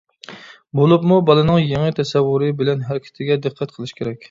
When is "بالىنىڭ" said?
1.27-1.59